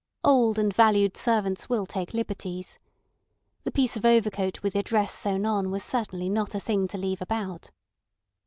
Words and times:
Old 0.23 0.57
and 0.57 0.73
valued 0.73 1.15
servants 1.15 1.69
will 1.69 1.85
take 1.85 2.11
liberties. 2.15 2.79
The 3.65 3.71
piece 3.71 3.95
of 3.95 4.03
overcoat 4.03 4.63
with 4.63 4.73
the 4.73 4.79
address 4.79 5.13
sewn 5.13 5.45
on 5.45 5.69
was 5.69 5.83
certainly 5.83 6.27
not 6.27 6.55
a 6.55 6.59
thing 6.59 6.87
to 6.87 6.97
leave 6.97 7.21
about. 7.21 7.69